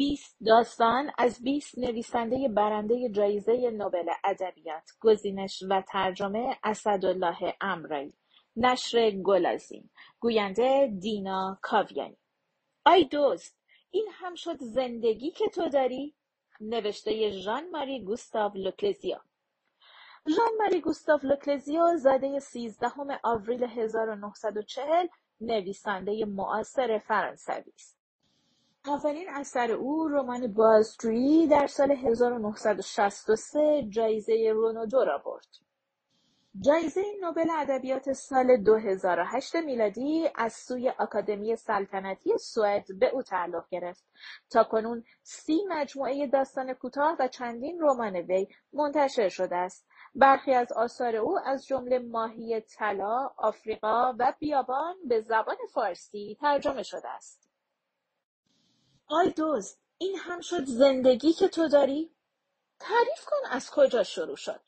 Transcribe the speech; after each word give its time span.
بیست 0.00 0.36
داستان 0.46 1.10
از 1.18 1.42
بیست 1.42 1.78
نویسنده 1.78 2.48
برنده 2.48 3.08
جایزه 3.08 3.70
نوبل 3.70 4.08
ادبیات 4.24 4.90
گزینش 5.00 5.62
و 5.70 5.82
ترجمه 5.88 6.56
اسدالله 6.64 7.56
امرایی 7.60 8.14
نشر 8.56 9.10
گلازین 9.10 9.90
گوینده 10.20 10.96
دینا 11.00 11.58
کاویانی. 11.62 12.16
آی 12.84 13.04
دوست 13.04 13.58
این 13.90 14.08
هم 14.12 14.34
شد 14.34 14.56
زندگی 14.60 15.30
که 15.30 15.48
تو 15.48 15.68
داری؟ 15.68 16.14
نوشته 16.60 17.30
ژان 17.30 17.70
ماری 17.70 18.04
گوستاو 18.04 18.52
لوکلزیا 18.54 19.24
ژان 20.36 20.56
ماری 20.58 20.80
گوستاو 20.80 21.20
لوکلزیا 21.22 21.96
زاده 21.96 22.38
13 22.38 22.86
آوریل 23.22 23.64
1940 23.64 25.06
نویسنده 25.40 26.24
معاصر 26.24 26.98
فرانسوی 26.98 27.72
است. 27.74 27.99
اولین 28.86 29.28
اثر 29.28 29.72
او 29.72 30.08
رمان 30.08 30.52
بازجویی 30.52 31.46
در 31.46 31.66
سال 31.66 31.90
1963 31.90 33.86
جایزه 33.88 34.50
رونودو 34.54 35.04
را 35.04 35.18
برد. 35.18 35.46
جایزه 36.60 37.02
نوبل 37.20 37.50
ادبیات 37.50 38.12
سال 38.12 38.56
2008 38.56 39.56
میلادی 39.56 40.28
از 40.34 40.52
سوی 40.52 40.88
آکادمی 40.88 41.56
سلطنتی 41.56 42.38
سوئد 42.38 42.98
به 42.98 43.08
او 43.08 43.22
تعلق 43.22 43.68
گرفت. 43.70 44.04
تا 44.50 44.64
کنون 44.64 45.04
سی 45.22 45.60
مجموعه 45.68 46.26
داستان 46.26 46.72
کوتاه 46.72 47.16
و 47.20 47.28
چندین 47.28 47.80
رمان 47.80 48.16
وی 48.16 48.48
منتشر 48.72 49.28
شده 49.28 49.56
است. 49.56 49.86
برخی 50.14 50.52
از 50.52 50.72
آثار 50.72 51.16
او 51.16 51.38
از 51.44 51.66
جمله 51.66 51.98
ماهی 51.98 52.60
طلا 52.60 53.30
آفریقا 53.36 54.14
و 54.18 54.34
بیابان 54.38 54.94
به 55.08 55.20
زبان 55.20 55.56
فارسی 55.74 56.36
ترجمه 56.40 56.82
شده 56.82 57.08
است. 57.08 57.49
آی 59.12 59.30
دوست 59.30 59.80
این 59.98 60.18
هم 60.18 60.40
شد 60.40 60.64
زندگی 60.64 61.32
که 61.32 61.48
تو 61.48 61.68
داری؟ 61.68 62.14
تعریف 62.80 63.24
کن 63.26 63.50
از 63.50 63.70
کجا 63.70 64.02
شروع 64.02 64.36
شد. 64.36 64.60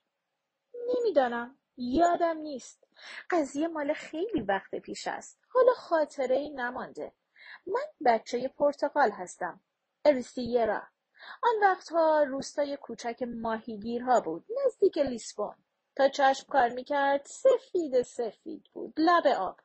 نمی‌دانم. 0.88 1.58
یادم 1.76 2.38
نیست. 2.38 2.84
قضیه 3.30 3.68
مال 3.68 3.92
خیلی 3.92 4.40
وقت 4.40 4.74
پیش 4.74 5.06
است. 5.08 5.38
حالا 5.48 5.72
خاطره 5.72 6.36
ای 6.36 6.50
نمانده. 6.50 7.12
من 7.66 7.82
بچه 8.04 8.48
پرتغال 8.48 9.10
هستم. 9.10 9.60
اریسیرا 10.04 10.82
آن 11.42 11.60
وقتها 11.62 12.22
روستای 12.22 12.76
کوچک 12.76 13.22
ماهیگیرها 13.22 14.20
بود 14.20 14.46
نزدیک 14.64 14.98
لیسبون. 14.98 15.54
تا 15.96 16.08
چشم 16.08 16.46
کار 16.48 16.68
می‌کرد 16.68 17.26
سفید 17.26 18.02
سفید 18.02 18.64
بود 18.72 18.94
لب 18.96 19.26
آب. 19.26 19.60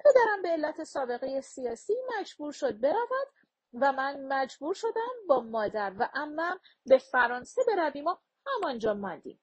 پدرم 0.00 0.42
به 0.42 0.48
علت 0.48 0.84
سابقه 0.84 1.40
سیاسی 1.40 1.94
مجبور 2.18 2.52
شد 2.52 2.80
برود 2.80 3.28
و 3.74 3.92
من 3.92 4.24
مجبور 4.28 4.74
شدم 4.74 5.26
با 5.28 5.40
مادر 5.40 5.92
و 5.98 6.08
امم 6.14 6.60
به 6.86 6.98
فرانسه 6.98 7.62
برویم 7.68 8.06
و 8.06 8.16
همانجا 8.46 8.94
ماندیم. 8.94 9.40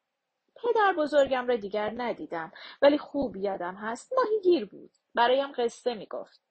پدر 0.55 0.93
بزرگم 0.97 1.47
را 1.47 1.55
دیگر 1.55 1.93
ندیدم 1.97 2.51
ولی 2.81 2.97
خوب 2.97 3.35
یادم 3.35 3.75
هست 3.75 4.13
ماهیگیر 4.13 4.65
بود. 4.65 4.91
برایم 5.15 5.51
قصه 5.51 5.93
می‌گفت. 5.93 6.41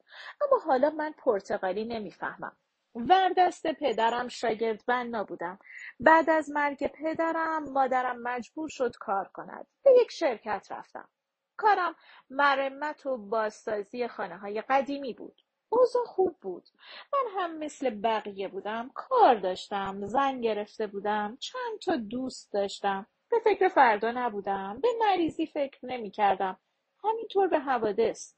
اما 0.40 0.58
حالا 0.58 0.90
من 0.90 1.12
پرتغالی 1.18 1.84
نمی‌فهمم. 1.84 2.56
وردست 2.94 3.66
پدرم 3.66 4.28
شاگرد 4.28 4.86
بنا 4.86 5.24
بودم 5.24 5.58
بعد 6.00 6.30
از 6.30 6.50
مرگ 6.50 6.86
پدرم 6.86 7.64
مادرم 7.72 8.22
مجبور 8.22 8.68
شد 8.68 8.96
کار 9.00 9.30
کند. 9.34 9.66
به 9.84 9.90
یک 10.00 10.10
شرکت 10.10 10.66
رفتم. 10.70 11.08
کارم 11.56 11.94
مرمت 12.30 13.06
و 13.06 13.16
بازسازی 13.16 14.08
خانه 14.08 14.38
های 14.38 14.62
قدیمی 14.68 15.12
بود. 15.14 15.43
اوضاع 15.78 16.04
خوب 16.04 16.36
بود. 16.40 16.68
من 17.12 17.40
هم 17.40 17.58
مثل 17.58 17.90
بقیه 17.90 18.48
بودم 18.48 18.90
کار 18.94 19.34
داشتم 19.34 20.06
زن 20.06 20.40
گرفته 20.40 20.86
بودم 20.86 21.36
چند 21.40 21.78
تا 21.84 21.96
دوست 21.96 22.52
داشتم. 22.52 23.06
به 23.30 23.36
فکر 23.44 23.68
فردا 23.68 24.10
نبودم 24.10 24.80
به 24.82 24.88
مریضی 25.00 25.46
فکر 25.46 25.86
نمی 25.86 26.10
کردم 26.10 26.58
همینطور 27.04 27.48
به 27.48 27.58
حوادث. 27.58 28.34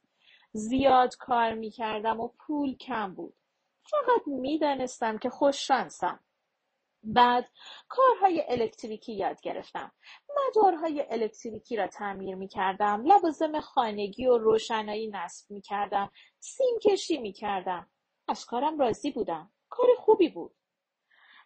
زیاد 0.53 1.17
کار 1.17 1.55
می 1.55 1.71
کردم 1.71 2.21
و 2.21 2.29
پول 2.29 2.77
کم 2.77 3.15
بود. 3.15 3.35
فقط 3.91 4.27
می‌دانستم 4.27 5.19
که 5.19 5.31
خوش 5.31 5.67
شانسم 5.67 6.21
بعد 7.07 7.51
کارهای 7.89 8.45
الکتریکی 8.49 9.13
یاد 9.13 9.41
گرفتم. 9.41 9.93
مدارهای 10.37 11.07
الکتریکی 11.11 11.77
را 11.77 11.87
تعمیر 11.87 12.35
می 12.35 12.49
کردم 12.49 13.03
لوازم 13.05 13.61
خانگی 13.61 14.27
و 14.27 14.39
روشنایی 14.39 15.09
نصب 15.09 15.51
می 15.51 15.61
کردم 15.61 16.11
سیم 16.39 16.79
کشی 16.83 17.19
می 17.19 17.33
کردم 17.33 17.91
از 18.29 18.47
کارم 18.47 18.79
راضی 18.79 19.11
بودم. 19.11 19.53
کار 19.69 19.87
خوبی 19.99 20.29
بود. 20.29 20.57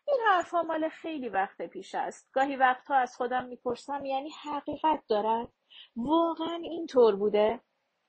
این 0.08 0.20
حرفها 0.28 0.62
مال 0.62 0.88
خیلی 0.88 1.28
وقت 1.28 1.62
پیش 1.62 1.94
است. 1.94 2.30
گاهی 2.32 2.56
وقتها 2.56 2.96
از 2.96 3.16
خودم 3.16 3.44
می‌پرسم 3.44 4.04
یعنی 4.04 4.30
حقیقت 4.30 5.02
دارد؟ 5.08 5.48
واقعا 5.96 6.60
اینطور 6.62 7.16
بوده؟ 7.16 7.60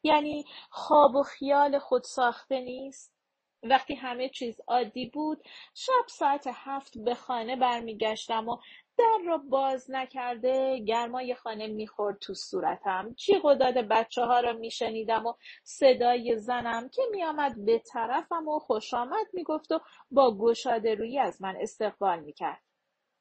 یعنی 0.04 0.46
خواب 0.70 1.16
و 1.16 1.24
خیال 1.24 1.80
خود 1.80 2.04
ساخته 2.04 2.60
نیست؟ 2.60 3.21
وقتی 3.64 3.96
همه 3.96 4.30
چیز 4.30 4.62
عادی 4.68 5.06
بود 5.06 5.44
شب 5.74 6.08
ساعت 6.08 6.50
هفت 6.54 6.98
به 6.98 7.16
خانه 7.16 7.56
برمیگشتم 7.56 8.50
و 8.50 8.58
در 8.98 9.18
را 9.26 9.38
باز 9.38 9.92
نکرده 9.92 10.80
گرمای 10.80 11.36
خانه 11.36 11.68
می‌خورد 11.68 12.20
تو 12.20 12.34
صورتم. 12.34 13.14
جیغ 13.14 13.46
و 13.46 13.56
داد 13.56 13.74
بچه 13.74 14.22
ها 14.22 14.40
را 14.40 14.54
میشنیدم 14.54 15.26
و 15.26 15.34
صدای 15.64 16.38
زنم 16.38 16.90
که 16.90 17.02
میآمد 17.12 17.66
به 17.66 17.80
طرفم 17.80 18.48
و 18.48 18.60
خوش 18.60 18.94
آمد 18.94 19.28
می‌گفت 19.34 19.72
و 19.72 19.80
با 20.12 20.38
گشاده 20.38 20.96
روی 20.96 21.20
از 21.20 21.42
من 21.42 21.58
استقبال 21.62 22.20
می‌کرد. 22.20 22.62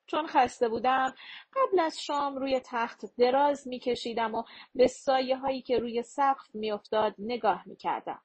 چون 0.06 0.26
خسته 0.26 0.68
بودم 0.68 1.14
قبل 1.56 1.80
از 1.80 2.02
شام 2.02 2.36
روی 2.36 2.60
تخت 2.64 3.00
دراز 3.18 3.68
میکشیدم 3.68 4.34
و 4.34 4.42
به 4.74 4.86
سایه 4.86 5.36
هایی 5.36 5.62
که 5.62 5.78
روی 5.78 6.02
سقف 6.02 6.54
میافتاد 6.54 7.14
نگاه 7.18 7.62
می‌کردم. 7.66 8.22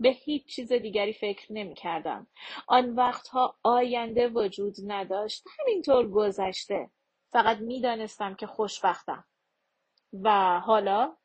به 0.00 0.08
هیچ 0.08 0.46
چیز 0.46 0.72
دیگری 0.72 1.12
فکر 1.12 1.52
نمی 1.52 1.74
کردم. 1.74 2.26
آن 2.66 2.94
وقتها 2.94 3.58
آینده 3.62 4.28
وجود 4.28 4.74
نداشت. 4.86 5.44
همینطور 5.58 6.10
گذشته. 6.10 6.90
فقط 7.32 7.58
می‌دانستم 7.58 8.34
که 8.34 8.46
خوشبختم. 8.46 9.24
و 10.22 10.60
حالا؟ 10.60 11.16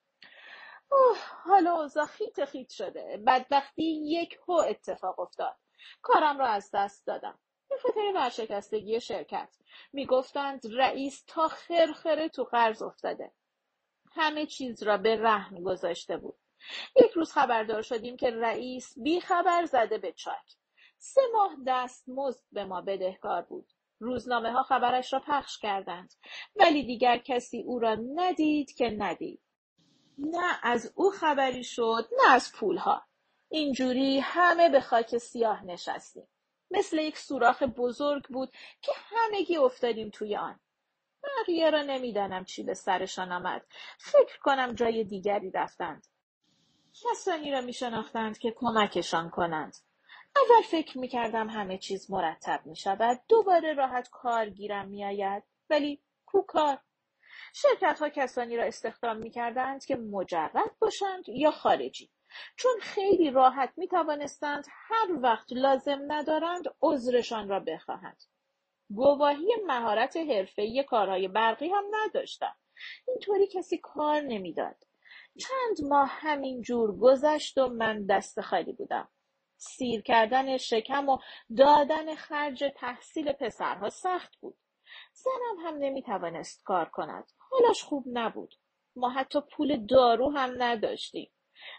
اوه 0.92 1.18
حالا 1.44 1.82
اوضاع 1.82 2.06
خیت 2.06 2.46
خیت 2.46 2.70
شده. 2.70 3.24
بدبختی 3.28 3.84
یک 3.84 4.40
هو 4.48 4.54
اتفاق 4.54 5.20
افتاد. 5.20 5.56
کارم 6.02 6.40
را 6.40 6.48
از 6.48 6.70
دست 6.74 7.08
دادم. 7.08 7.40
به 7.70 7.76
خاطر 7.84 8.12
ورشکستگی 8.16 9.02
شرکت. 9.02 9.56
می‌گفتند 9.94 10.62
رئیس 10.72 11.24
تا 11.28 11.48
خرخره 11.48 12.30
تو 12.30 12.44
قرض 12.44 12.82
افتاده. 12.82 13.32
همه 14.12 14.46
چیز 14.46 14.84
را 14.84 14.98
به 14.98 15.16
رهن 15.16 15.64
گذاشته 15.64 16.18
بود. 16.18 16.38
یک 16.96 17.12
روز 17.12 17.32
خبردار 17.32 17.82
شدیم 17.82 18.18
که 18.18 18.32
رئیس 18.32 18.96
خبر 19.22 19.66
زده 19.66 19.98
به 19.98 20.12
چاک. 20.12 20.56
سه 20.98 21.22
ماه 21.34 21.56
دستمزد 21.68 22.42
به 22.52 22.66
ما 22.66 22.82
بدهکار 22.82 23.42
بود. 23.42 23.74
روزنامه 24.00 24.52
ها 24.52 24.64
خبرش 24.64 25.14
را 25.14 25.20
پخش 25.20 25.58
کردند. 25.58 26.14
ولی 26.56 26.84
دیگر 26.84 27.18
کسی 27.18 27.62
او 27.62 27.80
را 27.80 27.96
ندید 28.16 28.74
که 28.74 28.90
ندید. 28.90 29.42
نه 30.18 30.60
از 30.64 30.94
او 30.96 31.12
خبری 31.12 31.64
شد 31.64 32.10
نه 32.18 32.32
از 32.34 32.52
پولها. 32.52 33.06
اینجوری 33.50 34.20
همه 34.20 34.70
به 34.70 34.82
خاک 34.82 35.18
سیاه 35.18 35.66
نشستیم. 35.66 36.28
مثل 36.72 36.98
یک 36.98 37.18
سوراخ 37.18 37.64
بزرگ 37.64 38.24
بود 38.28 38.52
که 38.82 38.92
همگی 38.96 39.58
افتادیم 39.58 40.10
توی 40.10 40.36
آن. 40.36 40.60
بقیه 41.24 41.70
را 41.70 41.82
نمی‌دانم 41.82 42.46
چی 42.46 42.64
به 42.64 42.74
سرشان 42.74 43.32
آمد. 43.32 43.66
فکر 44.00 44.40
کنم 44.40 44.74
جای 44.74 45.04
دیگری 45.04 45.52
رفتند. 45.52 46.08
کسانی 46.94 47.52
را 47.52 47.62
میشناختند 47.62 48.38
که 48.38 48.52
کمکشان 48.52 49.30
کنند. 49.30 49.78
اول 50.36 50.62
فکر 50.62 50.98
می‌کردم 50.98 51.50
همه 51.50 51.78
چیز 51.78 52.12
مرتب 52.12 52.62
می‌شود 52.66 53.22
دوباره 53.28 53.74
راحت 53.74 54.10
کار 54.10 54.50
گیرم 54.50 54.88
میآید. 54.88 55.44
ولی 55.70 56.02
کو 56.26 56.42
کار؟ 56.42 56.78
شرکت 57.54 58.00
ها 58.00 58.10
کسانی 58.10 58.58
را 58.58 58.64
استخدام 58.64 59.18
می‌کردند 59.18 59.86
که 59.86 59.96
مجرد 59.96 60.78
باشند 60.80 61.30
یا 61.30 61.52
خارجی. 61.52 62.12
چون 62.56 62.72
خیلی 62.82 63.32
راحت 63.32 63.74
می 63.78 63.88
توانستند 63.88 64.66
هر 64.70 65.08
وقت 65.22 65.48
لازم 65.52 66.00
ندارند 66.08 66.64
عذرشان 66.82 67.50
را 67.50 67.60
بخواهند. 67.60 68.24
گواهی 68.96 69.56
مهارت 69.68 70.18
حرفه‌ای 70.18 70.84
کارهای 70.84 71.28
برقی 71.28 71.70
هم 71.70 71.84
نداشتم. 71.92 72.56
اینطوری 73.08 73.48
کسی 73.48 73.78
کار 73.78 74.22
نمی‌داد. 74.22 74.89
چند 75.40 75.88
ماه 75.90 76.10
همین 76.12 76.62
جور 76.62 76.98
گذشت 76.98 77.58
و 77.58 77.68
من 77.68 78.06
دست 78.06 78.42
خالی 78.42 78.74
بودم. 78.74 79.08
سیر 79.58 80.02
کردن 80.02 80.58
شکم 80.58 81.10
و 81.10 81.18
دادن 81.58 82.16
خرج 82.16 82.64
تحصیل 82.76 83.32
پسرها 83.32 83.90
سخت 83.90 84.36
بود. 84.36 84.58
زنم 85.14 85.66
هم 85.66 85.78
نمی‌توانست 85.78 86.64
کار 86.64 86.90
کند. 86.90 87.32
حالش 87.38 87.84
خوب 87.84 88.04
نبود. 88.08 88.56
ما 88.96 89.10
حتی 89.10 89.40
پول 89.42 89.86
دارو 89.86 90.30
هم 90.30 90.64
نداشتیم. 90.64 91.32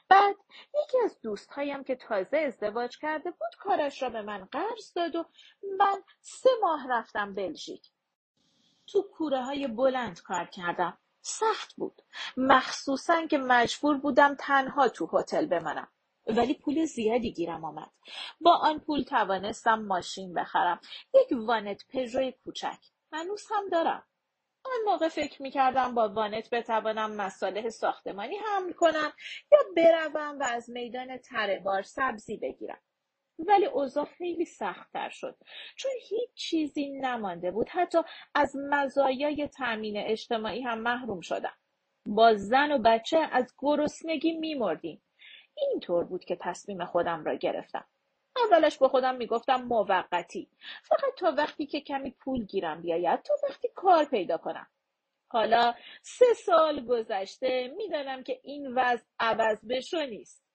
بعد 0.09 0.37
یکی 0.85 0.99
از 1.05 1.21
دوستهایم 1.21 1.85
که 1.85 1.97
تازه 1.97 2.39
ازدواج 2.39 2.99
کرده 2.99 3.31
بود 3.31 3.55
کارش 3.59 4.03
را 4.03 4.11
به 4.11 4.23
من 4.23 4.45
قرض 4.45 4.93
داد 4.95 5.17
و 5.17 5.25
من 5.79 6.03
سه 6.21 6.51
ماه 6.63 6.87
رفتم 6.91 7.35
بلژیک. 7.35 7.91
تو 8.87 9.03
کوره 9.03 9.43
های 9.43 9.67
بلند 9.67 10.23
کار 10.23 10.45
کردم. 10.45 10.99
سخت 11.23 11.75
بود. 11.77 12.03
مخصوصا 12.37 13.27
که 13.27 13.39
مجبور 13.39 13.97
بودم 13.97 14.35
تنها 14.35 14.89
تو 14.89 15.09
هتل 15.13 15.47
بمانم. 15.47 15.89
ولی 16.27 16.55
پول 16.55 16.85
زیادی 16.85 17.33
گیرم 17.33 17.65
آمد. 17.65 17.91
با 18.41 18.57
آن 18.57 18.79
پول 18.79 19.03
توانستم 19.03 19.83
ماشین 19.83 20.35
بخرم. 20.35 20.81
یک 21.15 21.29
وانت 21.33 21.85
پژو 21.89 22.31
کوچک. 22.45 22.79
هنوز 23.13 23.47
هم 23.51 23.69
دارم. 23.69 24.07
آن 24.65 24.93
موقع 24.93 25.09
فکر 25.09 25.43
می‌کردم 25.43 25.95
با 25.95 26.09
وانت 26.09 26.51
بتوانم 26.51 27.11
مصالح 27.11 27.69
ساختمانی 27.69 28.37
حمل 28.37 28.73
کنم 28.73 29.13
یا 29.53 29.59
بروم 29.77 30.39
و 30.41 30.43
از 30.43 30.71
میدان 30.71 31.19
تره 31.19 31.83
سبزی 31.83 32.37
بگیرم. 32.37 32.81
ولی 33.49 33.67
اوضاع 33.67 34.05
خیلی 34.05 34.45
سختتر 34.45 35.09
شد. 35.09 35.37
چون 35.77 35.93
هیچ 36.09 36.31
چیزی 36.35 36.91
نمانده 36.91 37.51
بود. 37.51 37.69
حتی 37.69 37.99
از 38.35 38.57
مزایای 38.71 39.49
تأمین 39.49 39.97
اجتماعی 39.97 40.63
هم 40.63 40.79
محروم 40.79 41.21
شدم. 41.21 41.57
با 42.07 42.35
زن 42.35 42.73
و 42.73 42.79
بچه 42.79 43.19
از 43.33 43.55
گرسنگی 43.59 44.33
میمردیم. 44.33 45.03
اینطور 45.55 46.05
بود 46.05 46.25
که 46.25 46.37
تصمیم 46.41 46.85
خودم 46.85 47.25
را 47.25 47.35
گرفتم. 47.35 47.85
اولش 48.37 48.79
به 48.79 48.89
خودم 48.89 49.17
می‌گفتم 49.17 49.63
موقتی. 49.63 50.49
فقط 50.83 51.15
تا 51.19 51.35
وقتی 51.39 51.67
که 51.67 51.81
کمی 51.81 52.11
پول 52.11 52.45
گیرم 52.45 52.83
بیاید 52.83 53.23
تا 53.23 53.35
وقتی 53.49 53.69
کار 53.75 54.05
پیدا 54.05 54.39
کنم. 54.39 54.67
حالا 55.29 55.75
سه 56.03 56.35
سال 56.35 56.87
گذشته 56.87 57.75
می‌دانم 57.77 58.23
که 58.23 58.41
این 58.43 58.75
وضع 58.75 59.05
عوض 59.19 59.67
بشو 59.69 60.07
نیست. 60.07 60.50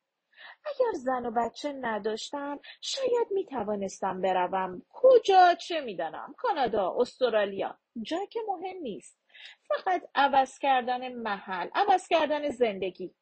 اگر 0.66 0.92
زن 0.94 1.26
و 1.26 1.32
بچه 1.32 1.74
نداشتم 1.74 2.60
شاید 2.82 3.28
می 3.32 3.46
توانستم 3.46 4.22
بروم. 4.22 4.82
کجا؟ 4.90 5.56
چه 5.56 5.82
می‌دانم؟ 5.82 6.36
کانادا 6.38 6.96
استرالیا. 6.98 7.80
جا 8.02 8.26
که 8.26 8.40
مهم 8.48 8.78
نیست. 8.78 9.20
فقط 9.68 10.04
عوض 10.16 10.60
کردن 10.60 11.14
محل 11.14 11.70
عوض 11.76 12.08
کردن 12.08 12.50
زندگی. 12.50 13.16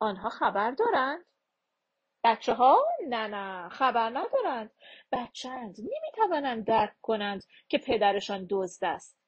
آنها 0.00 0.28
خبر 0.28 0.70
دارند. 0.70 1.24
بچه 2.24 2.54
ها 2.54 2.86
نه 3.08 3.26
نه 3.26 3.68
خبر 3.68 4.10
ندارند. 4.10 4.70
بچند 5.12 5.76
توانند 6.14 6.66
درک 6.66 6.94
کنند 7.02 7.44
که 7.68 7.78
پدرشان 7.78 8.46
دزد 8.50 8.84
است. 8.84 9.23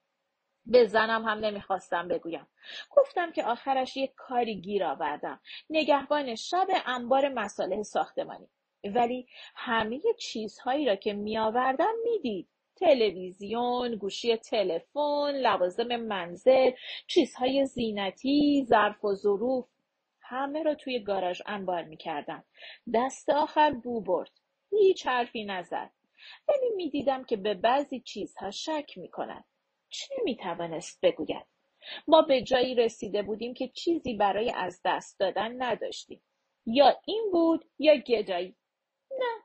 به 0.66 0.86
زنم 0.86 1.24
هم 1.24 1.38
نمی‌خواستم 1.38 2.08
بگویم 2.08 2.46
گفتم 2.90 3.32
که 3.32 3.44
آخرش 3.44 3.96
یک 3.96 4.12
کاری 4.16 4.60
گیر 4.60 4.84
آوردم 4.84 5.40
نگهبان 5.70 6.34
شب 6.34 6.66
انبار 6.86 7.28
مساله 7.28 7.82
ساختمانی 7.82 8.48
ولی 8.84 9.26
همه 9.54 10.00
چیزهایی 10.18 10.86
را 10.86 10.96
که 10.96 11.12
می 11.12 11.38
آوردم 11.38 11.94
می‌دید 12.04 12.48
تلویزیون، 12.76 13.94
گوشی 13.96 14.36
تلفن، 14.36 15.32
لوازم 15.34 15.96
منزل، 15.96 16.70
چیزهای 17.06 17.66
زینتی، 17.66 18.64
ظرف 18.68 19.04
و 19.04 19.14
ظروف 19.14 19.66
همه 20.20 20.62
را 20.62 20.74
توی 20.74 21.00
گاراژ 21.00 21.42
انبار 21.46 21.82
می‌کردم. 21.82 22.44
دست 22.94 23.30
آخر 23.30 23.70
بو 23.70 24.00
برد. 24.00 24.30
هیچ 24.70 25.06
حرفی 25.06 25.44
نزد. 25.44 25.90
ولی 26.48 26.70
می‌دیدم 26.76 27.24
که 27.24 27.36
به 27.36 27.54
بعضی 27.54 28.00
چیزها 28.00 28.50
شک 28.50 28.98
می‌کند. 28.98 29.44
چه 29.96 30.14
می‌توانست 30.24 31.00
بگوید؟ 31.02 31.46
ما 32.08 32.22
به 32.22 32.42
جایی 32.42 32.74
رسیده 32.74 33.22
بودیم 33.22 33.54
که 33.54 33.68
چیزی 33.68 34.14
برای 34.14 34.50
از 34.50 34.80
دست 34.84 35.20
دادن 35.20 35.62
نداشتیم. 35.62 36.22
یا 36.66 37.00
این 37.06 37.28
بود 37.32 37.64
یا 37.78 37.96
گدایی. 37.96 38.56
نه 39.10 39.42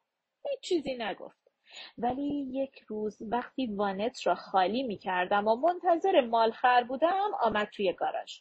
هیچ 0.50 0.60
چیزی 0.62 0.96
نگفت. 0.96 1.52
ولی 1.98 2.48
یک 2.52 2.84
روز 2.88 3.18
وقتی 3.22 3.68
وانت 3.68 4.28
را 4.28 4.36
خالی 4.36 4.84
می 4.84 4.98
کردم 4.98 5.48
و 5.48 5.56
منتظر 5.56 6.22
مالخر 6.22 6.84
بودم 6.84 7.32
آمد 7.42 7.70
توی 7.74 7.94
گاراژ. 7.94 8.40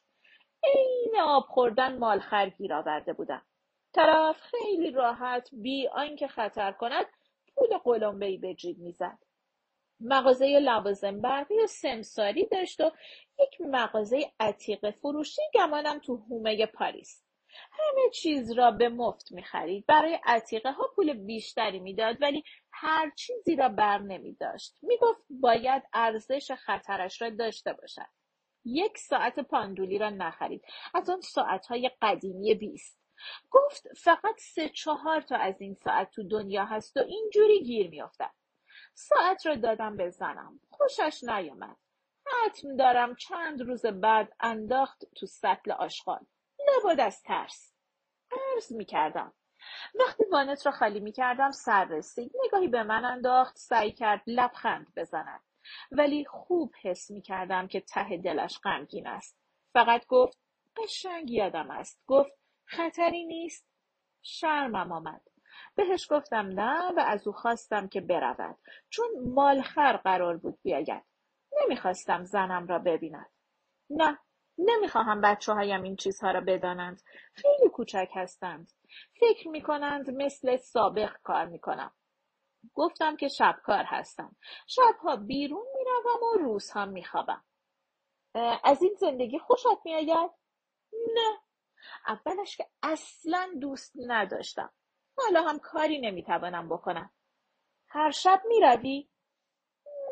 عین 0.65 1.21
آب 1.23 1.45
خوردن 1.49 1.99
مالخر 1.99 2.49
گیر 2.49 2.75
آورده 2.75 3.13
بودم. 3.13 3.43
طرف 3.93 4.37
خیلی 4.41 4.91
راحت 4.91 5.49
بی 5.53 5.89
آنکه 5.89 6.29
خطر 6.29 6.73
کند 6.73 7.07
پول 7.55 7.79
قلمبه 7.85 8.27
ای 8.27 8.37
به 8.39 8.55
جیب 8.55 8.79
می‌زد. 8.79 9.19
مغازه 10.01 10.59
لوازم 10.59 11.21
برقی 11.21 11.61
و 11.61 11.67
سمساری 11.67 12.47
داشت 12.47 12.81
و 12.81 12.91
یک 13.41 13.61
مغازه 13.61 14.33
عتیق 14.41 14.91
فروشی 14.91 15.43
گمانم 15.55 15.99
تو 15.99 16.17
هومه 16.17 16.67
پاریس 16.67 17.23
همه 17.73 18.11
چیز 18.11 18.53
را 18.53 18.71
به 18.71 18.89
مفت 18.89 19.33
می 19.33 19.43
خرید. 19.43 19.87
برای 19.87 20.19
عتیقه 20.25 20.73
ها 20.73 20.89
پول 20.97 21.13
بیشتری 21.13 21.79
می‌داد 21.79 22.17
ولی 22.21 22.45
هر 22.73 23.13
چیزی 23.17 23.57
را 23.57 23.69
بر 23.69 23.99
نمی 23.99 24.35
داشت. 24.35 24.79
می 24.83 24.97
گفت 24.97 25.21
باید 25.31 25.83
ارزش 25.93 26.53
خطرش 26.53 27.23
را 27.23 27.31
داشته 27.31 27.73
باشد. 27.73 28.07
یک 28.65 28.99
ساعت 28.99 29.41
پاندولی 29.41 29.99
را 29.99 30.11
نخرید. 30.11 30.63
از 30.95 31.11
آن 31.11 31.21
ساعت 31.21 31.67
های 31.67 31.91
قدیمی 32.03 32.55
بیست. 32.55 33.01
گفت 33.51 33.89
فقط 33.97 34.39
سه 34.39 34.69
چهار 34.69 35.21
تا 35.21 35.37
از 35.37 35.61
این 35.61 35.75
ساعت 35.75 36.11
تو 36.11 36.29
دنیا 36.29 36.65
هست 36.65 36.97
و 36.97 37.01
اینجوری 37.01 37.63
گیر 37.63 37.91
میافتد. 37.91 38.31
ساعت 39.01 39.47
را 39.47 39.55
دادم 39.55 39.97
به 39.97 40.11
زنم. 40.11 40.61
خوشش 40.71 41.25
نیامد 41.25 41.77
حتم 42.27 42.77
دارم 42.77 43.15
چند 43.15 43.63
روز 43.63 43.87
بعد 43.87 44.33
انداخت 44.41 45.05
تو 45.15 45.27
سطل 45.27 45.73
آشغال. 45.73 46.27
نبود 46.69 47.01
از 47.01 47.23
ترس. 47.23 47.73
عرض 48.33 48.73
می 48.73 48.85
کردم 48.85 49.33
وقتی 49.95 50.25
وانت 50.33 50.67
را 50.67 50.73
خالی 50.73 51.01
می 51.01 51.13
کردم 51.13 51.51
سر 51.51 51.85
رسید. 51.85 52.33
نگاهی 52.45 52.69
به 52.69 52.83
من 52.83 53.05
انداخت 53.05 53.57
سعی 53.57 53.93
کرد 53.93 54.23
لبخند 54.27 54.93
بزند. 54.97 55.41
ولی 55.93 56.25
خوب 56.25 56.75
حس 56.83 57.11
می 57.11 57.23
کردم 57.23 57.67
که 57.67 57.81
ته 57.81 58.17
دلش 58.17 58.59
غمگین 58.65 59.07
است. 59.07 59.37
فقط 59.73 60.07
گفت 60.07 60.39
قشنگ 60.77 61.31
یادم 61.31 61.71
است. 61.71 62.03
گفت 62.07 62.33
خطری 62.65 63.27
نیست. 63.27 63.67
شرمم 64.23 64.93
آمد. 64.93 65.30
بهش 65.75 66.13
گفتم 66.13 66.47
نه 66.47 66.93
و 66.97 67.01
از 67.01 67.27
او 67.27 67.33
خواستم 67.33 67.89
که 67.89 68.01
برود. 68.01 68.59
چون 68.89 69.09
مالخر 69.35 69.97
قرار 69.97 70.37
بود 70.37 70.59
بیاید. 70.63 71.05
نمی‌خواستم 71.63 72.25
زنم 72.25 72.67
را 72.67 72.79
ببیند. 72.79 73.31
نه 73.91 74.19
نمی‌خواهم 74.59 75.21
بچه 75.21 75.53
هایم 75.53 75.83
این 75.83 75.97
چیزها 75.97 76.31
را 76.31 76.41
بدانند. 76.41 77.03
خیلی 77.35 77.71
کوچک 77.73 78.09
هستند. 78.15 78.71
فکر 79.21 79.49
می‌کنند 79.49 80.11
مثل 80.11 80.57
سابق 80.57 81.17
کار 81.23 81.47
می‌کنم. 81.47 81.95
گفتم 82.75 83.17
که 83.17 83.29
شبکار 83.29 83.85
هستم. 83.87 84.37
شبها 84.67 85.17
بیرون 85.17 85.67
می‌روم 85.79 86.23
و 86.23 86.45
روزها 86.45 86.87
میخوابم. 86.87 87.45
از 88.65 88.83
این 88.83 88.95
زندگی 89.01 89.39
خوشت 89.39 89.67
میآید؟ 89.85 90.31
نه. 90.93 91.39
اولش 92.07 92.57
که 92.57 92.67
اصلا 92.83 93.51
دوست 93.61 93.93
نداشتم. 94.07 94.73
حالا 95.17 95.43
هم 95.43 95.59
کاری 95.59 95.99
نمی‌توانم 96.01 96.69
بکنم. 96.69 97.11
هر 97.89 98.11
شب 98.11 98.43
می‌روی؟ 98.49 99.09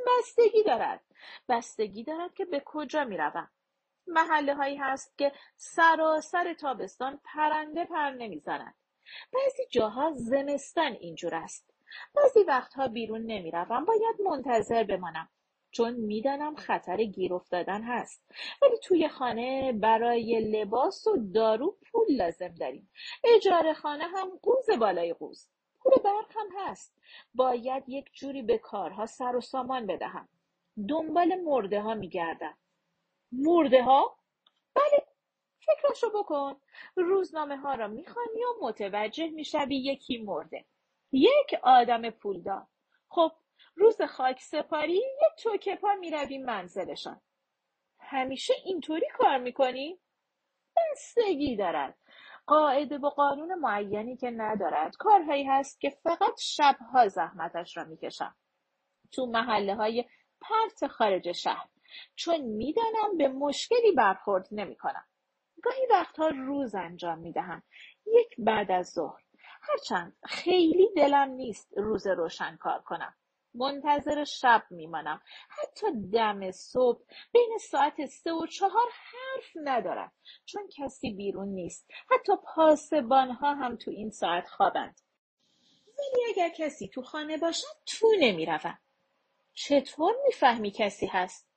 بستگی 0.06 0.62
دارد. 0.62 1.00
بستگی 1.48 2.04
دارد 2.04 2.34
که 2.34 2.44
به 2.44 2.62
کجا 2.64 3.04
می‌روم. 3.04 3.50
محله 4.06 4.54
هایی 4.54 4.76
هست 4.76 5.18
که 5.18 5.32
سراسر 5.56 6.54
تابستان 6.54 7.20
پرنده 7.24 7.84
پر 7.84 8.10
نمی‌زند. 8.10 8.74
بعضی 9.32 9.66
جاها 9.70 10.12
زمستان 10.14 10.92
اینجور 10.92 11.34
است. 11.34 11.70
بعضی 12.14 12.42
وقتها 12.44 12.88
بیرون 12.88 13.22
نمی‌روم. 13.22 13.84
باید 13.84 14.20
منتظر 14.24 14.84
بمانم. 14.84 15.28
چون 15.70 15.94
می‌دانم 15.94 16.56
خطر 16.56 16.96
گیر 16.96 17.34
افتادن 17.34 17.82
هست. 17.82 18.22
ولی 18.62 18.78
توی 18.82 19.08
خانه 19.08 19.72
برای 19.72 20.40
لباس 20.40 21.06
و 21.06 21.16
دارو 21.34 21.76
پول 21.92 22.06
لازم 22.10 22.54
داریم. 22.54 22.90
اجاره 23.24 23.74
خانه 23.74 24.04
هم 24.04 24.30
قوز 24.42 24.70
بالای 24.80 25.12
قوز. 25.12 25.48
پول 25.80 25.92
برق 26.04 26.36
هم 26.36 26.48
هست. 26.58 26.94
باید 27.34 27.84
یک 27.88 28.10
جوری 28.12 28.42
به 28.42 28.58
کارها 28.58 29.06
سر 29.06 29.36
و 29.36 29.40
سامان 29.40 29.86
بدهم. 29.86 30.28
دنبال 30.88 31.34
مرده 31.34 31.80
ها 31.80 31.94
میگردم. 31.94 32.58
مرده 33.32 33.82
ها؟ 33.82 34.18
بله 34.74 35.06
فکرشو 35.60 36.10
بکن. 36.10 36.56
روزنامه 36.96 37.56
ها 37.56 37.74
را 37.74 37.88
می‌خوانی 37.88 38.44
و 38.44 38.66
متوجه 38.66 39.28
می‌شوی 39.28 39.76
یکی 39.76 40.18
مرده. 40.18 40.64
یک 41.12 41.54
آدم 41.62 42.10
پولدار. 42.10 42.66
خب 43.08 43.32
روز 43.78 44.02
خاک 44.02 44.40
سپاری 44.40 44.94
یه 44.94 45.28
توکه 45.42 45.76
پا 45.76 45.94
می‌رویم 46.00 46.44
منزلشان. 46.44 47.20
همیشه 48.00 48.54
اینطوری 48.64 49.06
کار 49.18 49.38
می‌کنی؟ 49.38 50.00
بستگی 50.76 51.56
دارد. 51.56 51.98
قاعده 52.46 52.98
و 52.98 53.08
قانون 53.08 53.54
معینی 53.54 54.16
که 54.16 54.30
ندارد. 54.30 54.96
کارهایی 54.96 55.44
هست 55.44 55.80
که 55.80 55.90
فقط 55.90 56.40
شبها 56.40 57.08
زحمتش 57.08 57.76
را 57.76 57.84
می‌کشم 57.84 58.36
تو 59.12 59.26
محله 59.26 59.74
های 59.74 60.04
پرت 60.40 60.86
خارج 60.86 61.32
شهر. 61.32 61.68
چون 62.14 62.40
می‌دانم 62.40 63.16
به 63.18 63.28
مشکلی 63.28 63.92
برخورد 63.92 64.48
نمی‌کنم. 64.52 65.04
گاهی 65.62 65.86
وقتها 65.90 66.28
روز 66.28 66.74
انجام 66.74 67.18
می 67.18 67.32
دهم 67.32 67.62
یک 68.06 68.34
بعد 68.38 68.70
از 68.70 68.90
ظهر. 68.90 69.22
هرچند 69.62 70.16
خیلی 70.24 70.88
دلم 70.96 71.30
نیست 71.30 71.72
روز 71.76 72.06
روشن 72.06 72.56
کار 72.56 72.82
کنم. 72.82 73.14
منتظر 73.54 74.24
شب 74.24 74.62
میمانم. 74.70 75.20
حتی 75.48 75.86
دم 76.12 76.50
صبح 76.50 77.00
بین 77.32 77.58
ساعت 77.60 78.06
سه 78.06 78.32
و 78.32 78.46
چهار 78.46 78.88
حرف 78.92 79.52
ندارم 79.64 80.12
چون 80.44 80.68
کسی 80.68 81.10
بیرون 81.10 81.48
نیست. 81.48 81.90
حتی 82.10 82.32
پاسبانها 82.44 83.54
هم 83.54 83.76
تو 83.76 83.90
این 83.90 84.10
ساعت 84.10 84.48
خوابند. 84.48 85.00
ولی 85.98 86.24
اگر 86.28 86.48
کسی 86.48 86.88
تو 86.88 87.02
خانه 87.02 87.36
باشد 87.36 87.76
تو 87.86 88.08
نمی‌روم. 88.20 88.78
چطور 89.54 90.14
می‌فهمی 90.24 90.70
کسی 90.70 91.06
هست؟ 91.06 91.48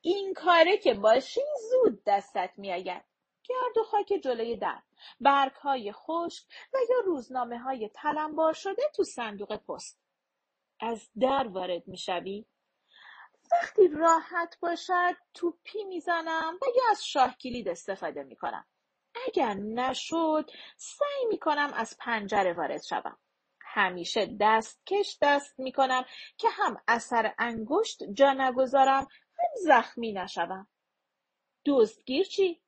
این 0.00 0.34
کاره 0.34 0.76
که 0.78 0.94
باشی 0.94 1.40
زود 1.70 2.02
دستت 2.06 2.50
میآید. 2.56 3.04
گرد 3.44 3.78
و 3.78 3.82
خاک 3.82 4.12
جلوی 4.24 4.56
در 4.56 4.82
برگ 5.20 5.52
های 5.52 5.92
خشک 5.92 6.44
و 6.74 6.78
یا 6.90 6.96
روزنامه 7.04 7.58
های 7.58 7.90
تلمبار 7.94 8.52
شده 8.52 8.82
تو 8.96 9.04
صندوق 9.04 9.56
پست. 9.56 10.03
از 10.80 11.10
در 11.20 11.48
وارد 11.48 11.88
می‌شوی؟ 11.88 12.46
وقتی 13.52 13.88
راحت 13.88 14.56
باشد 14.60 15.16
توپی 15.34 15.84
می‌زنم 15.84 16.58
و 16.62 16.66
یا 16.76 16.82
از 16.90 17.06
شاه 17.06 17.36
کلید 17.36 17.68
استفاده 17.68 18.22
می‌کنم. 18.22 18.66
اگر 19.26 19.54
نشد 19.54 20.50
سعی 20.76 21.26
می‌کنم 21.28 21.72
از 21.74 21.96
پنجره 22.00 22.52
وارد 22.52 22.82
شوم. 22.82 23.18
همیشه 23.60 24.36
دستکش 24.40 25.18
دست 25.22 25.58
می‌کنم 25.58 26.04
که 26.38 26.48
هم 26.50 26.82
اثر 26.88 27.34
انگشت 27.38 28.02
جا 28.12 28.32
نگذارم 28.32 29.02
هم 29.38 29.48
زخمی 29.64 30.12
نشوم. 30.12 30.66
دزدگیر 31.66 32.26
چی؟ 32.26 32.62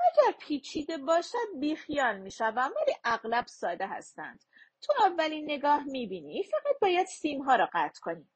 اگر 0.00 0.38
پیچیده 0.38 0.98
باشد 0.98 1.58
بیخیال 1.60 2.18
می‌شوم 2.18 2.72
ولی 2.76 2.96
اغلب 3.04 3.46
ساده 3.46 3.86
هستند. 3.86 4.44
تو 4.86 4.92
اولین 5.04 5.44
نگاه 5.44 5.84
می‌بینی؟ 5.84 6.42
فقط 6.42 6.80
باید 6.82 7.06
سیمها 7.06 7.56
را 7.56 7.68
قطع 7.72 8.00
کنی. 8.00 8.28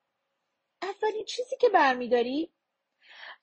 اولین 0.82 1.24
چیزی 1.24 1.56
که 1.56 1.68
برمیداری؟ 1.68 2.52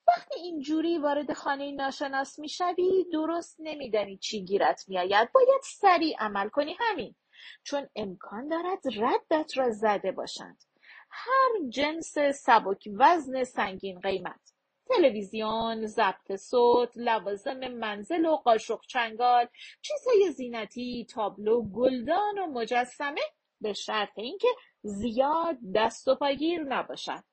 وقتی 0.08 0.40
اینجوری 0.40 0.98
وارد 0.98 1.32
خانه 1.32 1.72
ناشناس 1.72 2.38
می‌شوی 2.38 3.06
درست 3.12 3.56
نمیدانی 3.58 4.18
چی 4.18 4.44
گیرت 4.44 4.84
میآید. 4.88 5.32
باید 5.32 5.60
سریع 5.64 6.16
عمل 6.18 6.48
کنی 6.48 6.76
همین. 6.78 7.14
چون 7.62 7.88
امکان 7.96 8.48
دارد 8.48 8.82
ردت 8.96 9.58
را 9.58 9.70
زده 9.70 10.12
باشند. 10.12 10.64
هر 11.10 11.68
جنس 11.68 12.18
سبک 12.34 12.88
وزن 12.98 13.44
سنگین 13.44 14.00
قیمت. 14.00 14.54
تلویزیون، 14.88 15.86
ضبط 15.86 16.36
صوت، 16.36 16.92
لوازم 16.96 17.68
منزل 17.68 18.26
و 18.26 18.36
قاشق 18.36 18.80
چنگال، 18.88 19.48
چیزهای 19.82 20.32
زینتی، 20.32 21.06
تابلو، 21.10 21.62
گلدان 21.62 22.38
و 22.38 22.46
مجسمه 22.46 23.20
به 23.60 23.72
شرط 23.72 24.12
اینکه 24.18 24.48
زیاد 24.82 25.56
دست 25.74 26.08
و 26.08 26.14
پاگیر 26.14 26.62
نباشد. 26.62 27.24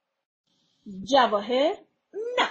جواهر؟ 1.03 1.75
نه، 2.13 2.49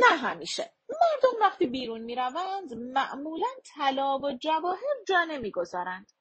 نه 0.00 0.16
همیشه. 0.16 0.70
مردم 0.88 1.40
وقتی 1.40 1.66
بیرون 1.66 2.00
می‌روند 2.00 2.74
معمولا 2.74 3.46
طلا 3.64 4.18
و 4.18 4.32
جواهر 4.32 5.04
جا 5.08 5.24
نمی‌گذارند. 5.24 6.12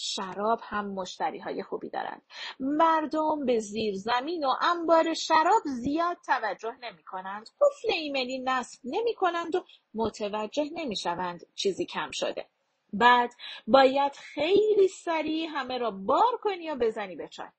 شراب 0.00 0.60
هم 0.62 0.90
مشتری 0.90 1.38
های 1.38 1.62
خوبی 1.62 1.90
دارند. 1.90 2.22
مردم 2.60 3.46
به 3.46 3.58
زیر 3.58 3.94
زمین 3.94 4.44
و 4.44 4.54
انبار 4.60 5.14
شراب 5.14 5.62
زیاد 5.64 6.16
توجه 6.26 6.72
نمی 6.82 7.04
کنند. 7.04 7.48
قفل 7.60 7.92
ایمنی 7.92 8.38
نصب 8.38 8.80
نمی 8.84 9.14
کنند 9.14 9.54
و 9.54 9.64
متوجه 9.94 10.70
نمی 10.72 10.96
شوند 10.96 11.46
چیزی 11.54 11.86
کم 11.86 12.10
شده. 12.12 12.46
بعد 12.92 13.34
باید 13.66 14.12
خیلی 14.12 14.88
سریع 14.88 15.48
همه 15.50 15.78
را 15.78 15.90
بار 15.90 16.38
کنی 16.42 16.70
و 16.70 16.76
بزنی 16.76 17.16
به 17.16 17.28
چاک. 17.28 17.52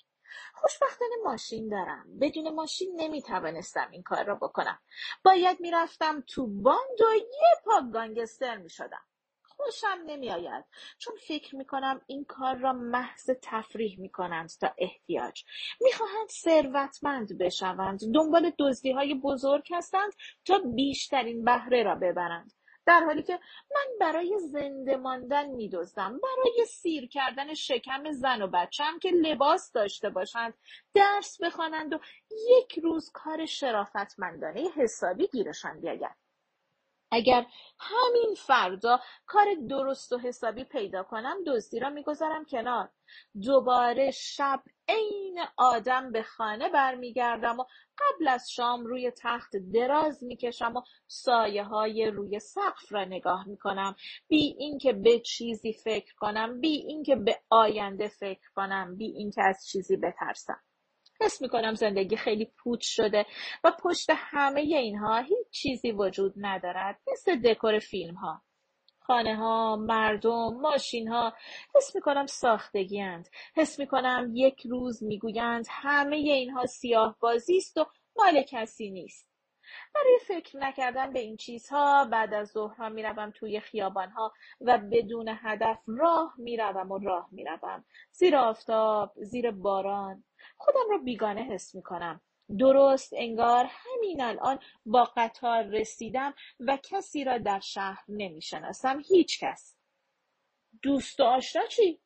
خوشبختانه 0.54 1.16
ماشین 1.24 1.70
دارم. 1.70 2.20
بدون 2.22 2.54
ماشین 2.56 2.94
نمی 2.96 3.22
توانستم 3.22 3.88
این 3.92 4.04
کار 4.04 4.24
را 4.24 4.36
بکنم. 4.36 4.80
باید 5.26 5.60
می‌رفتم 5.60 6.22
تو 6.22 6.48
باند 6.48 7.02
و 7.02 7.16
یه 7.16 7.62
پاک 7.66 7.84
گانگستر 7.94 8.58
می 8.58 8.70
شدم. 8.70 9.02
خوشم 9.60 10.04
نمیآید. 10.06 10.66
چون 10.98 11.16
فکر 11.28 11.56
می 11.56 11.66
کنم 11.66 12.02
این 12.08 12.26
کار 12.26 12.56
را 12.56 12.74
محض 12.74 13.30
تفریح 13.42 14.00
می 14.00 14.10
کنند 14.10 14.50
تا 14.62 14.74
احتیاج. 14.78 15.44
می‌خواهند 15.82 16.30
ثروتمند 16.30 17.38
بشوند. 17.38 18.00
دنبال 18.14 18.52
دزدی 18.60 18.92
های 18.92 19.14
بزرگ 19.14 19.68
هستند 19.72 20.14
تا 20.46 20.60
بیشترین 20.76 21.44
بهره 21.44 21.84
را 21.84 21.96
ببرند. 21.96 22.54
در 22.86 23.04
حالی 23.06 23.24
که 23.24 23.40
من 23.76 23.86
برای 24.00 24.38
زنده 24.40 24.98
ماندن 24.98 25.50
میدزدم 25.50 26.20
برای 26.24 26.66
سیر 26.66 27.08
کردن 27.08 27.54
شکم 27.54 28.12
زن 28.12 28.42
و 28.42 28.48
بچم 28.48 29.00
که 29.00 29.12
لباس 29.12 29.72
داشته 29.72 30.10
باشند 30.10 30.54
درس 30.94 31.42
بخوانند 31.42 31.94
و 31.94 32.00
یک 32.50 32.80
روز 32.84 33.12
کار 33.14 33.46
شرافتمندانه 33.46 34.70
حسابی 34.76 35.28
گیرشان 35.28 35.82
بیاید. 35.82 36.29
اگر 37.12 37.46
همین 37.80 38.36
فردا 38.38 39.00
کار 39.26 39.46
درست 39.70 40.12
و 40.12 40.18
حسابی 40.18 40.64
پیدا 40.64 41.04
کنم 41.04 41.38
دزدی 41.48 41.80
را 41.80 41.90
می‌گذارم 41.90 42.46
کنار. 42.46 42.90
دوباره 43.44 44.12
شب 44.12 44.64
عین 44.88 45.40
آدم 45.58 46.12
به 46.12 46.24
خانه 46.24 46.70
برمیگردم 46.70 47.60
و 47.60 47.64
قبل 47.98 48.28
از 48.28 48.52
شام 48.52 48.86
روی 48.86 49.12
تخت 49.12 49.56
دراز 49.74 50.24
می‌کشم 50.24 50.76
و 50.76 50.82
سایه 51.08 51.64
های 51.64 52.12
روی 52.12 52.40
سقف 52.40 52.92
را 52.92 53.06
نگاه 53.06 53.48
می‌کنم. 53.48 53.96
بی 54.28 54.56
اینکه 54.60 54.94
به 54.94 55.20
چیزی 55.20 55.74
فکر 55.74 56.16
کنم 56.16 56.62
بی 56.62 56.76
اینکه 56.78 57.16
به 57.16 57.40
آینده 57.50 58.08
فکر 58.08 58.50
کنم 58.56 58.96
بی 58.98 59.06
اینکه 59.06 59.44
از 59.44 59.68
چیزی 59.68 59.98
بترسم. 59.98 60.62
حس 61.22 61.42
می‌کنم 61.42 61.74
زندگی 61.74 62.16
خیلی 62.16 62.46
پوچ 62.46 62.86
شده 62.86 63.26
و 63.64 63.72
پشت 63.84 64.10
همه 64.16 64.62
اینها 64.62 65.18
هیچ 65.18 65.50
چیزی 65.52 65.92
وجود 65.92 66.34
ندارد 66.38 67.00
مثل 67.12 67.36
دکور 67.36 67.80
فیلم 67.80 68.16
ها. 68.16 68.42
خانه 69.00 69.36
ها، 69.36 69.76
مردم، 69.76 70.54
ماشین 70.62 71.08
ها 71.08 71.34
حس 71.76 71.96
می‌کنم 71.96 72.26
ساختگی 72.26 73.00
هند. 73.00 73.30
حس 73.56 73.80
می‌کنم 73.80 74.32
یک 74.34 74.62
روز 74.66 75.04
می‌گویند 75.04 75.66
همه 75.70 76.16
اینها 76.16 76.66
سیاه 76.66 77.16
بازی 77.20 77.58
است 77.58 77.78
و 77.78 77.86
مال 78.16 78.42
کسی 78.42 78.90
نیست. 78.90 79.30
برای 79.96 80.20
فکر 80.28 80.58
نکردن 80.58 81.14
به 81.14 81.20
این 81.20 81.38
چیزها 81.38 82.06
بعد 82.12 82.34
از 82.34 82.48
ظهرها 82.48 82.90
می‌روم 82.90 83.32
توی 83.32 83.60
خیابانها 83.60 84.34
و 84.62 84.78
بدون 84.92 85.38
هدف 85.42 85.80
راه 85.88 86.34
می‌روم 86.38 86.92
و 86.92 86.98
راه 86.98 87.28
می‌روم 87.32 87.86
زیر 88.12 88.36
آفتاب 88.36 89.14
زیر 89.16 89.52
باران 89.52 90.24
خودم 90.60 90.90
را 90.90 90.98
بیگانه 90.98 91.42
حس 91.42 91.76
می 91.76 91.84
کنم. 91.84 92.22
درست 92.60 93.14
انگار 93.16 93.66
همین 93.70 94.22
الان 94.22 94.60
با 94.86 95.04
قطار 95.18 95.64
رسیدم 95.64 96.34
و 96.60 96.78
کسی 96.84 97.24
را 97.24 97.38
در 97.38 97.60
شهر 97.60 98.04
نمی 98.08 98.42
شناسم 98.42 99.02
هیچ 99.08 99.44
کس. 99.44 99.78
دوست 100.82 101.20
و 101.20 101.24
آشنا 101.24 101.66
چی؟ 101.66 102.02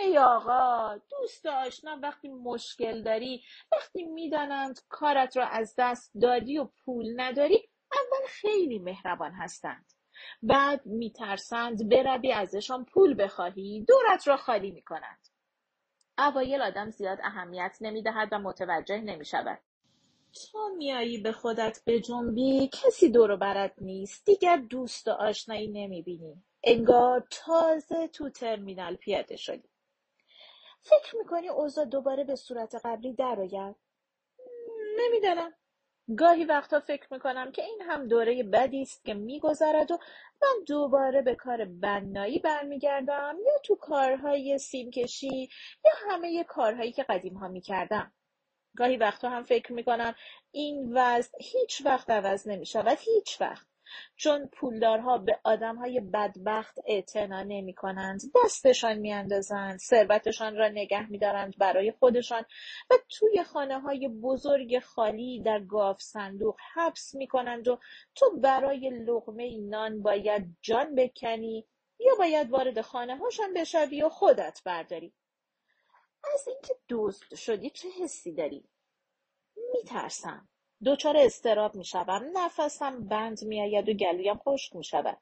ای 0.00 0.18
آقا 0.18 0.96
دوست 1.10 1.46
و 1.46 1.48
آشنا 1.48 1.98
وقتی 2.02 2.28
مشکل 2.28 3.02
داری 3.02 3.44
وقتی 3.72 4.04
می‌دانند 4.04 4.80
کارت 4.88 5.36
را 5.36 5.46
از 5.46 5.74
دست 5.78 6.12
دادی 6.20 6.58
و 6.58 6.64
پول 6.64 7.20
نداری 7.20 7.68
اول 7.92 8.26
خیلی 8.28 8.78
مهربان 8.78 9.32
هستند 9.32 9.92
بعد 10.42 10.86
میترسند 10.86 11.88
بروی 11.88 12.32
ازشان 12.32 12.84
پول 12.84 13.24
بخواهی 13.24 13.84
دورت 13.88 14.28
را 14.28 14.36
خالی 14.36 14.70
می‌کنند 14.70 15.29
اوایل 16.20 16.62
آدم 16.62 16.90
زیاد 16.90 17.18
اهمیت 17.22 17.76
نمی‌دهد 17.80 18.28
و 18.32 18.38
متوجه 18.38 19.00
نمی‌شود. 19.00 19.58
تا 20.52 20.68
میایی 20.78 21.18
به 21.18 21.32
خودت 21.32 21.80
بجنبی 21.86 22.70
کسی 22.72 23.08
دور 23.10 23.36
برت 23.36 23.72
نیست. 23.80 24.24
دیگر 24.26 24.56
دوست 24.56 25.08
و 25.08 25.10
آشنایی 25.10 25.68
نمی‌بینی. 25.68 26.44
انگار 26.64 27.26
تازه 27.30 28.08
تو 28.08 28.30
ترمینال 28.30 28.96
پیاده 28.96 29.36
شدی. 29.36 29.68
فکر 30.82 31.16
می‌کنی 31.18 31.48
اوضاع 31.48 31.84
دوباره 31.84 32.24
به 32.24 32.36
صورت 32.36 32.74
قبلی 32.84 33.12
درآید؟ 33.12 33.76
نمی‌دانم. 34.98 35.52
گاهی 36.16 36.44
وقتا 36.44 36.80
فکر 36.80 37.06
می‌کنم 37.10 37.52
که 37.52 37.62
این 37.62 37.82
هم 37.82 38.08
دوره 38.08 38.42
بدی 38.42 38.82
است 38.82 39.04
که 39.04 39.14
میگذرد 39.14 39.90
و 39.90 39.98
من 40.42 40.64
دوباره 40.66 41.22
به 41.22 41.34
کار 41.34 41.64
بنایی 41.64 42.38
برمیگردم 42.38 43.36
یا 43.46 43.52
تو 43.64 43.76
کارهای 43.76 44.58
سیمکشی 44.58 45.48
یا 45.84 45.92
همه 46.10 46.44
کارهایی 46.44 46.92
که 46.92 47.02
قدیم 47.02 47.34
ها 47.34 47.48
می‌کردم. 47.48 48.12
گاهی 48.76 48.96
وقتا 48.96 49.28
هم 49.28 49.42
فکر 49.42 49.72
می‌کنم 49.72 50.14
این 50.50 50.92
وضع 50.92 51.38
هیچ 51.40 51.82
وقت 51.84 52.10
عوض 52.10 52.48
نمی‌شود 52.48 52.98
هیچ 53.00 53.40
وقت. 53.40 53.66
چون 54.16 54.46
پولدارها 54.46 55.18
به 55.18 55.38
آدمهای 55.44 56.00
بدبخت 56.00 56.78
اعتنا 56.86 57.42
نمی 57.42 57.74
کنند 57.74 58.20
دستشان 58.44 58.98
میاندازند 58.98 59.78
ثروتشان 59.78 60.56
را 60.56 60.68
نگه 60.68 61.10
میدارند 61.10 61.58
برای 61.58 61.92
خودشان 61.92 62.44
و 62.90 62.94
توی 63.08 63.44
خانه 63.44 63.80
های 63.80 64.08
بزرگ 64.08 64.78
خالی 64.78 65.42
در 65.42 65.60
گاف 65.60 66.00
صندوق 66.00 66.56
حبس 66.74 67.14
می 67.14 67.26
کنند 67.26 67.68
و 67.68 67.78
تو 68.14 68.30
برای 68.36 68.90
لغمه 68.90 69.58
نان 69.58 70.02
باید 70.02 70.56
جان 70.62 70.94
بکنی 70.94 71.66
یا 72.00 72.14
باید 72.18 72.50
وارد 72.50 72.80
خانه 72.80 73.16
هاشان 73.16 73.54
بشوی 73.54 74.02
و 74.02 74.08
خودت 74.08 74.60
برداری. 74.64 75.12
از 76.34 76.48
اینکه 76.48 76.74
دزد 76.88 77.34
شدی 77.34 77.70
چه 77.70 77.88
حسی 78.02 78.32
داری؟ 78.32 78.64
میترسم. 79.72 80.49
دچار 80.84 81.16
اضطراب 81.16 81.74
می‌شوم. 81.74 82.30
نفسم 82.32 83.08
بند 83.08 83.44
میآید 83.44 83.88
و 83.88 83.92
گلویم 83.92 84.38
خشک 84.38 84.76
می‌شود. 84.76 85.18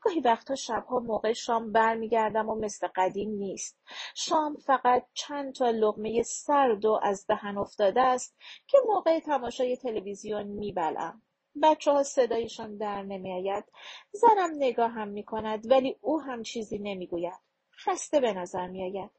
گاهی 0.00 0.20
وقتها 0.20 0.54
شبها 0.54 0.98
موقع 0.98 1.32
شام 1.32 1.72
برمیگردم 1.72 2.48
و 2.48 2.54
مثل 2.54 2.88
قدیم 2.96 3.30
نیست. 3.30 3.78
شام 4.14 4.56
فقط 4.56 5.06
چند 5.14 5.54
تا 5.54 5.70
لغمه 5.70 6.22
سرد 6.22 6.84
و 6.84 7.00
از 7.02 7.26
دهن 7.26 7.58
افتاده 7.58 8.00
است 8.00 8.36
که 8.66 8.78
موقع 8.86 9.20
تماشای 9.20 9.76
تلویزیون 9.76 10.46
میبلم 10.46 11.22
بچه 11.62 11.90
ها 11.90 12.02
صدایشان 12.02 12.76
در 12.76 13.02
نمیآید. 13.02 13.64
زنم 14.10 14.50
نگاهم 14.56 15.08
می‌کند 15.08 15.70
ولی 15.70 15.96
او 16.00 16.20
هم 16.20 16.42
چیزی 16.42 16.78
نمی‌گوید. 16.78 17.40
خسته 17.84 18.20
به 18.20 18.32
نظر 18.32 18.66
میآید. 18.66 19.10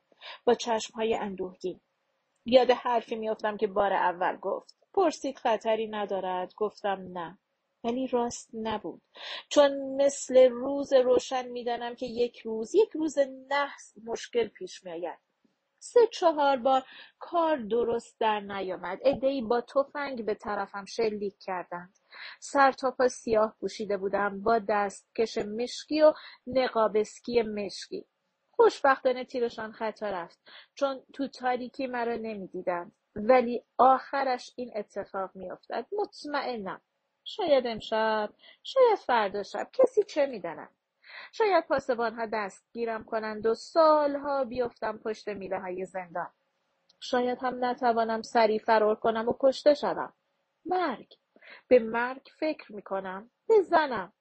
با 0.46 0.54
چشمهای 0.54 1.16
اندوهگین. 1.16 1.80
یاد 2.46 2.72
حرفی 2.72 3.16
میافتم 3.16 3.58
که 3.58 3.68
بار 3.68 3.94
اول 3.94 4.38
گفت. 4.38 4.77
پرسید 4.98 5.38
خطری 5.38 5.88
ندارد؟ 5.88 6.54
گفتم 6.56 7.08
نه. 7.14 7.38
ولی 7.84 8.08
راست 8.08 8.50
نبود. 8.54 9.02
چون 9.50 9.96
مثل 9.96 10.50
روز 10.50 10.94
روشن 10.94 11.48
می‌دانم 11.48 11.96
که 11.96 12.06
یک 12.06 12.40
روز 12.40 12.76
یک 12.76 12.90
روز 12.94 13.18
نحس 13.50 13.94
مشکل 14.06 14.48
پیش 14.48 14.84
میآید. 14.84 15.20
سه 15.80 16.00
چهار 16.12 16.58
بار 16.58 16.84
کار 17.20 17.58
درست 17.58 18.20
در 18.20 18.40
نیامد. 18.40 19.00
عدهای 19.04 19.42
با 19.42 19.62
تفنگ 19.62 20.26
به 20.26 20.34
طرفم 20.34 20.86
شلیک 20.86 21.36
کردند. 21.40 21.98
سر 22.40 22.72
تا 22.72 22.92
پا 22.92 23.08
سیاه 23.08 23.56
پوشیده 23.60 23.98
بودم 23.98 24.42
با 24.42 24.60
دستکش 24.70 25.38
مشکی 25.38 26.02
و 26.02 26.14
نقابسکی 26.48 27.42
مشکی. 27.42 28.06
خوشبختانه 28.52 29.26
تیرشان 29.26 29.72
خطا 29.72 30.10
رفت 30.10 30.40
چون 30.76 31.04
تو 31.14 31.28
تاریکی 31.28 31.88
مرا 31.88 32.16
نمی‌دیدند. 32.16 32.97
ولی 33.18 33.64
آخرش 33.78 34.54
این 34.56 34.72
اتفاق 34.76 35.32
میافتد 35.36 35.86
مطمئنم. 35.92 36.82
شاید 37.24 37.68
امشب 37.68 38.30
شاید 38.64 39.00
فردا 39.00 39.44
شب. 39.44 39.70
کسی 39.74 40.04
چه 40.04 40.26
می‌داند 40.26 40.70
شاید 41.32 41.66
پاسبانها 41.68 42.26
دستگیرم 42.26 43.04
کنند 43.04 43.46
و 43.46 43.54
سالها 43.54 44.44
بیفتم 44.44 44.98
پشت 44.98 45.28
میله 45.30 45.60
های 45.60 45.86
زندان. 45.86 46.34
شاید 47.00 47.38
هم 47.42 47.66
نتوانم 47.66 48.22
سریع 48.22 48.60
فرار 48.60 48.96
کنم 48.96 49.30
و 49.30 49.34
کشته 49.40 49.74
شوم. 49.74 50.14
مرگ. 50.66 51.14
به 51.68 51.80
مرگ 51.80 52.22
فکر 52.40 52.72
می‌کنم. 52.76 53.32
زنم. 53.70 54.14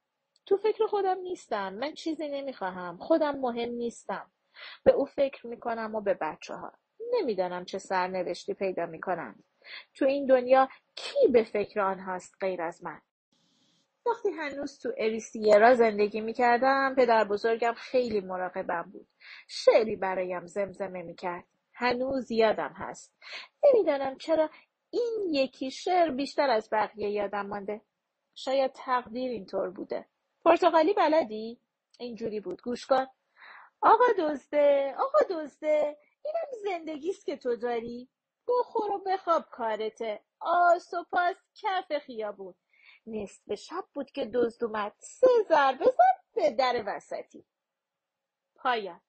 تو 0.46 0.56
فکر 0.56 0.86
خودم 0.86 1.18
نیستم. 1.18 1.74
من 1.74 1.94
چیزی 1.94 2.28
نمی‌خواهم. 2.28 2.98
خودم 2.98 3.38
مهم 3.38 3.70
نیستم. 3.70 4.30
به 4.84 4.92
او 4.92 5.04
فکر 5.04 5.46
می‌کنم 5.46 5.94
و 5.94 6.00
به 6.00 6.14
بچه 6.14 6.54
ها 6.54 6.72
نمی‌دانم 7.12 7.64
چه 7.64 7.78
سرنوشتی 7.78 8.54
پیدا 8.54 8.86
می‌کنند. 8.86 9.44
تو 9.94 10.04
این 10.04 10.26
دنیا 10.26 10.68
کی 10.94 11.28
به 11.32 11.42
فکر 11.44 11.80
آنهاست 11.80 12.34
غیر 12.40 12.62
از 12.62 12.84
من؟ 12.84 13.00
وقتی 14.06 14.30
هنوز 14.30 14.78
تو 14.78 14.92
اریسیرا 14.98 15.74
زندگی 15.74 16.20
می‌کردم 16.20 16.94
پدر 16.94 17.24
بزرگم 17.24 17.72
خیلی 17.76 18.20
مراقبم 18.20 18.90
بود. 18.92 19.08
شعری 19.48 19.96
برایم 19.96 20.46
زمزمه 20.46 21.02
می‌کرد. 21.02 21.44
هنوز 21.74 22.30
یادم 22.30 22.72
هست. 22.76 23.12
نمی‌دانم 23.64 24.18
چرا 24.18 24.50
این 24.90 25.28
یکی 25.30 25.70
شعر 25.70 26.10
بیشتر 26.10 26.50
از 26.50 26.68
بقیه 26.72 27.10
یادم 27.10 27.46
مانده. 27.46 27.80
شاید 28.34 28.72
تقدیر 28.72 29.30
اینطور 29.30 29.70
بوده. 29.70 30.06
پرتغالی 30.44 30.94
بلدی؟ 30.94 31.60
اینجوری 31.98 32.40
بود. 32.40 32.62
گوش 32.62 32.86
کن 32.86 33.06
آقا 33.80 34.04
دزده 34.18 34.94
آقا 34.98 35.18
دزده. 35.30 35.96
اینم 36.26 36.62
زندگیست 36.64 37.26
که 37.26 37.36
تو 37.36 37.56
داری. 37.56 38.08
بخور 38.48 38.90
و 38.90 38.98
بخواب 39.06 39.44
کارته. 39.50 40.22
آس 40.40 40.94
و 40.94 41.04
پاس 41.10 41.36
کف 41.54 41.98
خیابون. 41.98 42.54
نصف 43.06 43.54
شب 43.54 43.84
بود 43.94 44.10
که 44.10 44.24
دزد 44.34 44.64
اومد. 44.64 44.92
سه 44.98 45.26
ضربه 45.48 45.84
زد 45.84 46.34
به 46.34 46.50
در 46.50 46.84
وسطی. 46.86 47.46
پایان. 48.56 49.00